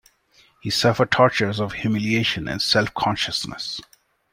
He 0.61 0.71
suffered 0.71 1.11
tortures 1.11 1.59
of 1.59 1.73
humiliation 1.73 2.47
and 2.47 2.59
self-consciousness. 2.59 3.79